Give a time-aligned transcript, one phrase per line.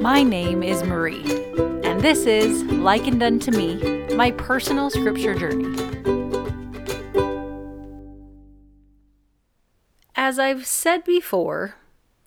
[0.00, 1.22] My name is Marie,
[1.84, 5.76] and this is Likened Unto Me, my personal scripture journey.
[10.16, 11.74] As I've said before,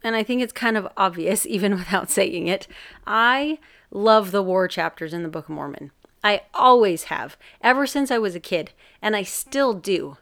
[0.03, 2.67] and I think it's kind of obvious even without saying it,
[3.07, 3.57] I
[3.89, 5.89] love the war chapters in the Book of Mormon.
[6.23, 8.69] I always have, ever since I was a kid,
[9.01, 10.17] and I still do.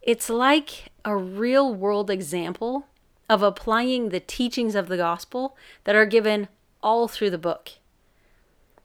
[0.00, 2.86] It's like a real world example
[3.28, 6.46] of applying the teachings of the gospel that are given
[6.84, 7.70] all through the book.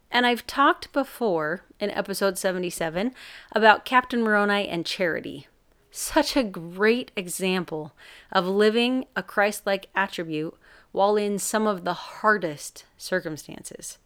[0.09, 3.13] And I've talked before in episode 77
[3.51, 5.47] about Captain Moroni and charity.
[5.91, 7.93] Such a great example
[8.31, 10.57] of living a Christ like attribute
[10.91, 13.99] while in some of the hardest circumstances.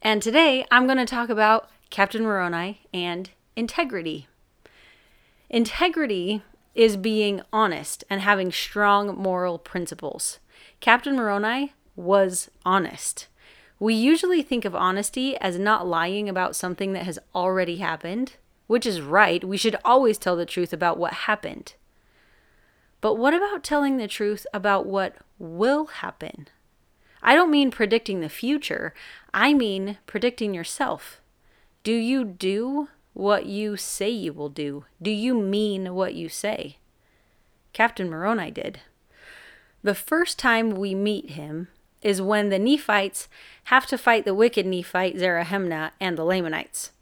[0.00, 4.26] And today I'm going to talk about Captain Moroni and integrity.
[5.50, 6.42] Integrity
[6.74, 10.38] is being honest and having strong moral principles.
[10.80, 13.26] Captain Moroni was honest.
[13.80, 18.34] We usually think of honesty as not lying about something that has already happened,
[18.66, 19.44] which is right.
[19.44, 21.74] We should always tell the truth about what happened.
[23.00, 26.48] But what about telling the truth about what will happen?
[27.22, 28.94] I don't mean predicting the future,
[29.34, 31.20] I mean predicting yourself.
[31.82, 34.84] Do you do what you say you will do?
[35.02, 36.76] Do you mean what you say?
[37.72, 38.80] Captain Moroni did.
[39.82, 41.68] The first time we meet him
[42.02, 43.28] is when the Nephites
[43.64, 46.92] have to fight the wicked Nephite Zerahemnah and the Lamanites.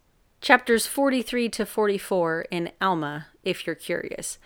[0.41, 4.37] Chapters 43 to 44 in Alma, if you're curious.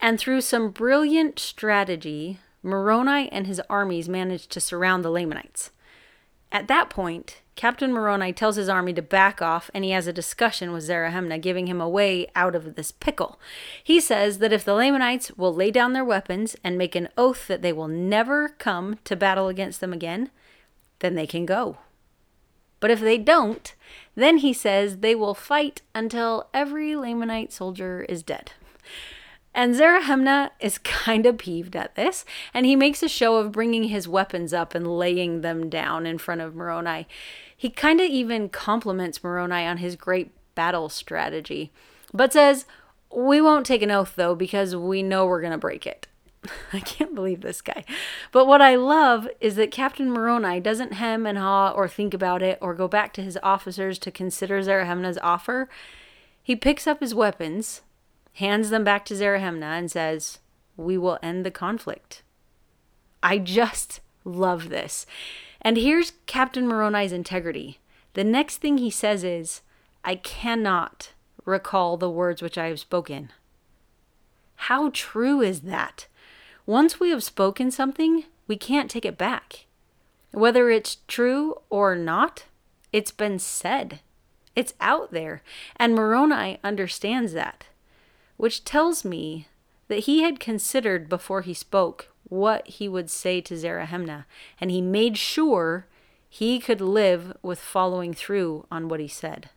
[0.00, 5.70] And through some brilliant strategy, Moroni and his armies managed to surround the Lamanites.
[6.50, 10.12] At that point, Captain Moroni tells his army to back off and he has a
[10.12, 13.40] discussion with Zerahemnah, giving him a way out of this pickle.
[13.82, 17.48] He says that if the Lamanites will lay down their weapons and make an oath
[17.48, 20.30] that they will never come to battle against them again,
[21.00, 21.78] then they can go.
[22.78, 23.74] But if they don't,
[24.14, 28.52] then he says they will fight until every Lamanite soldier is dead.
[29.58, 32.24] And Zerahemnah is kind of peeved at this,
[32.54, 36.18] and he makes a show of bringing his weapons up and laying them down in
[36.18, 37.08] front of Moroni.
[37.56, 41.72] He kind of even compliments Moroni on his great battle strategy,
[42.14, 42.66] but says,
[43.10, 46.06] We won't take an oath though, because we know we're going to break it.
[46.72, 47.84] I can't believe this guy.
[48.30, 52.42] But what I love is that Captain Moroni doesn't hem and haw or think about
[52.42, 55.68] it or go back to his officers to consider Zerahemnah's offer.
[56.44, 57.82] He picks up his weapons,
[58.38, 60.38] hands them back to Zerahemnah, and says,
[60.76, 62.22] We will end the conflict.
[63.20, 65.06] I just love this.
[65.60, 67.78] And here's Captain Moroni's integrity.
[68.14, 69.62] The next thing he says is,
[70.04, 71.10] I cannot
[71.44, 73.30] recall the words which I have spoken.
[74.54, 76.06] How true is that?
[76.64, 79.66] Once we have spoken something, we can't take it back.
[80.30, 82.44] Whether it's true or not,
[82.92, 83.98] it's been said.
[84.54, 85.42] It's out there.
[85.76, 87.66] And Moroni understands that
[88.38, 89.48] which tells me
[89.88, 94.24] that he had considered before he spoke what he would say to Zerahemnah,
[94.60, 95.86] and he made sure
[96.28, 99.50] he could live with following through on what he said.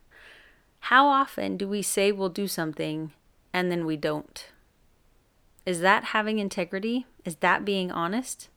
[0.80, 3.12] How often do we say we'll do something
[3.52, 4.48] and then we don't?
[5.64, 7.06] Is that having integrity?
[7.24, 8.48] Is that being honest?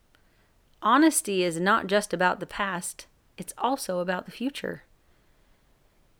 [0.82, 3.06] Honesty is not just about the past,
[3.38, 4.82] it's also about the future.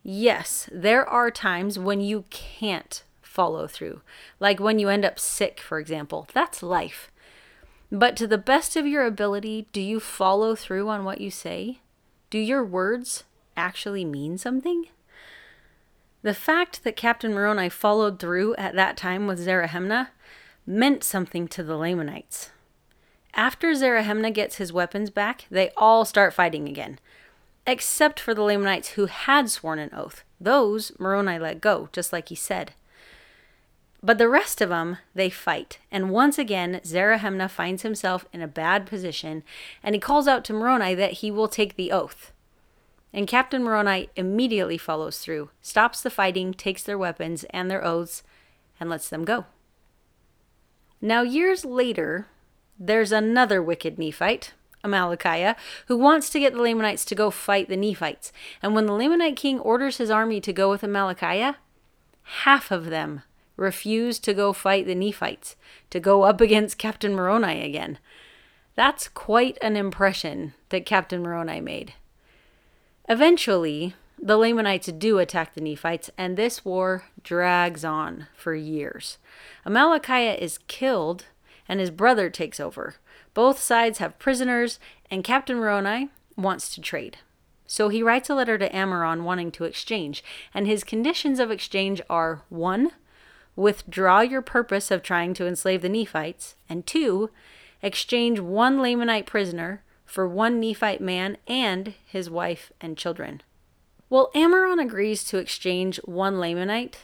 [0.03, 3.03] Yes, there are times when you can't
[3.37, 4.01] follow through.
[4.39, 6.27] Like when you end up sick, for example.
[6.33, 7.11] That's life.
[7.91, 11.79] But to the best of your ability, do you follow through on what you say?
[12.31, 14.87] Do your words actually mean something?
[16.23, 20.07] The fact that Captain Moroni followed through at that time with Zerahemnah
[20.65, 22.49] meant something to the Lamanites.
[23.35, 26.97] After Zerahemnah gets his weapons back, they all start fighting again,
[27.67, 30.23] except for the Lamanites who had sworn an oath.
[30.41, 32.73] Those Moroni let go, just like he said.
[34.03, 35.79] But the rest of them, they fight.
[35.91, 39.43] And once again, Zerahemnah finds himself in a bad position,
[39.81, 42.31] and he calls out to Moroni that he will take the oath.
[43.11, 48.21] And Captain Moroni immediately follows through, stops the fighting, takes their weapons and their oaths,
[48.79, 49.45] and lets them go.
[51.01, 52.27] Now, years later,
[52.79, 54.53] there's another wicked Nephite,
[54.83, 55.55] Amalickiah,
[55.87, 58.31] who wants to get the Lamanites to go fight the Nephites.
[58.61, 61.55] And when the Lamanite king orders his army to go with Amalickiah,
[62.43, 63.23] half of them
[63.57, 65.55] refused to go fight the Nephites,
[65.89, 67.99] to go up against Captain Moroni again.
[68.75, 71.93] That's quite an impression that Captain Moroni made.
[73.09, 79.17] Eventually, the Lamanites do attack the Nephites, and this war drags on for years.
[79.65, 81.25] Amalickiah is killed,
[81.67, 82.95] and his brother takes over.
[83.33, 84.79] Both sides have prisoners,
[85.11, 87.17] and Captain Moroni, wants to trade.
[87.67, 92.01] So he writes a letter to Ammoron wanting to exchange, and his conditions of exchange
[92.09, 92.91] are 1.
[93.57, 97.31] Withdraw your purpose of trying to enslave the Nephites, and 2.
[97.81, 103.41] Exchange one Lamanite prisoner for one Nephite man and his wife and children.
[104.11, 106.97] Well, Ammoron agrees to exchange one Lamanite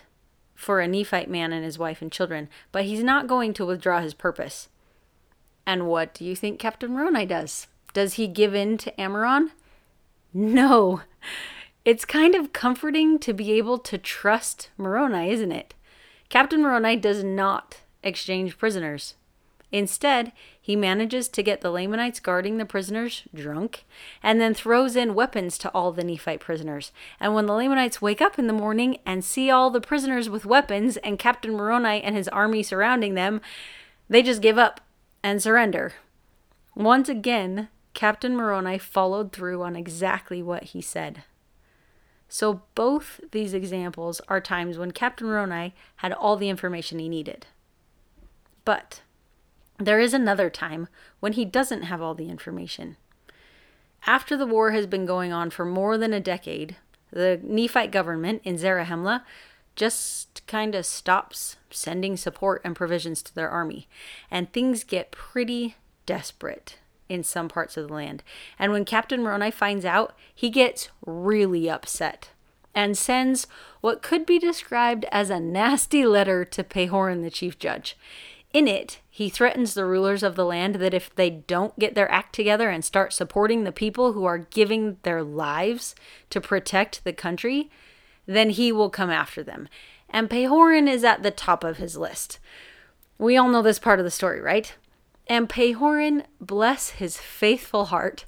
[0.54, 4.00] for a Nephite man and his wife and children, but he's not going to withdraw
[4.00, 4.70] his purpose.
[5.66, 7.66] And what do you think Captain Moroni does?
[7.96, 9.50] Does he give in to Ammoron?
[10.34, 11.02] No.
[11.86, 15.74] It's kind of comforting to be able to trust Moroni, isn't it?
[16.34, 19.14] Captain Moroni does not exchange prisoners.
[19.72, 23.86] Instead, he manages to get the Lamanites guarding the prisoners drunk
[24.24, 26.92] and then throws in weapons to all the Nephite prisoners.
[27.20, 30.44] And when the Lamanites wake up in the morning and see all the prisoners with
[30.44, 33.40] weapons and Captain Moroni and his army surrounding them,
[34.10, 34.82] they just give up
[35.22, 35.94] and surrender.
[36.74, 41.26] Once again, Captain Moroni followed through on exactly what he said.
[42.34, 47.46] So, both these examples are times when Captain Moroni had all the information he needed.
[48.66, 49.04] But
[49.78, 50.88] there is another time
[51.20, 52.98] when he doesn't have all the information.
[54.08, 56.78] After the war has been going on for more than a decade,
[57.12, 59.22] the Nephite government in Zarahemla
[59.76, 63.88] just kind of stops sending support and provisions to their army,
[64.32, 65.76] and things get pretty
[66.08, 68.24] desperate in some parts of the land.
[68.58, 72.30] And when Captain Moroni finds out, he gets really upset
[72.76, 73.48] and sends
[73.82, 77.96] what could be described as a nasty letter to Pahoran, the chief judge.
[78.52, 82.10] In it, he threatens the rulers of the land that if they don't get their
[82.12, 85.96] act together and start supporting the people who are giving their lives
[86.30, 87.72] to protect the country,
[88.28, 89.68] then he will come after them.
[90.10, 92.40] And Pahoran is at the top of his list.
[93.18, 94.76] We all know this part of the story, right?
[95.28, 98.26] And Pahoran, bless his faithful heart,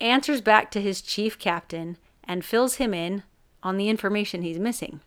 [0.00, 3.24] answers back to his chief captain and fills him in
[3.62, 5.00] on the information he's missing.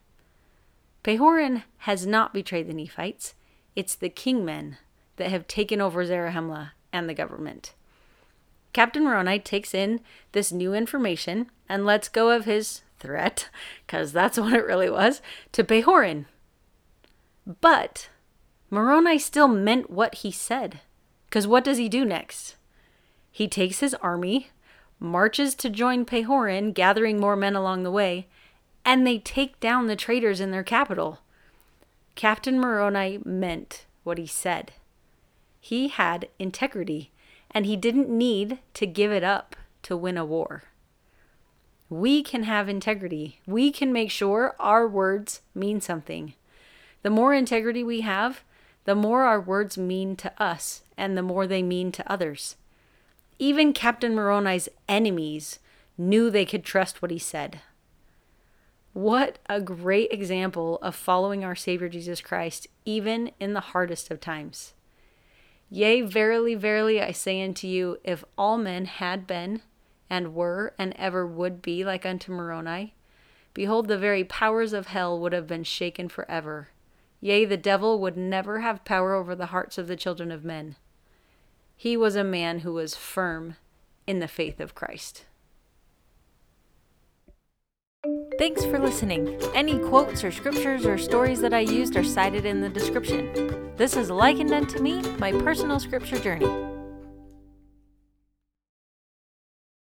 [1.02, 3.34] Pahoran has not betrayed the Nephites.
[3.74, 4.76] It's the kingmen
[5.16, 7.74] that have taken over Zarahemla and the government.
[8.72, 10.00] Captain Moroni takes in
[10.32, 13.48] this new information and lets go of his threat,
[13.86, 15.22] because that's what it really was,
[15.52, 16.26] to Pahoran.
[17.60, 18.08] But
[18.70, 20.80] Moroni still meant what he said.
[21.34, 22.54] Because what does he do next?
[23.32, 24.50] He takes his army,
[25.00, 28.28] marches to join Pahoran, gathering more men along the way,
[28.84, 31.18] and they take down the traitors in their capital.
[32.14, 34.74] Captain Moroni meant what he said.
[35.58, 37.10] He had integrity,
[37.50, 40.62] and he didn't need to give it up to win a war.
[41.90, 43.40] We can have integrity.
[43.44, 46.34] We can make sure our words mean something.
[47.02, 48.44] The more integrity we have,
[48.84, 52.56] the more our words mean to us and the more they mean to others.
[53.38, 55.58] Even Captain Moroni's enemies
[55.98, 57.60] knew they could trust what he said.
[58.92, 64.20] What a great example of following our Savior Jesus Christ, even in the hardest of
[64.20, 64.72] times.
[65.68, 69.62] Yea, verily, verily, I say unto you, if all men had been,
[70.08, 72.94] and were, and ever would be like unto Moroni,
[73.52, 76.68] behold, the very powers of hell would have been shaken forever.
[77.24, 80.76] Yea, the devil would never have power over the hearts of the children of men.
[81.74, 83.56] He was a man who was firm
[84.06, 85.24] in the faith of Christ.
[88.38, 89.40] Thanks for listening.
[89.54, 93.72] Any quotes or scriptures or stories that I used are cited in the description.
[93.78, 96.63] This is likened unto me, my personal scripture journey.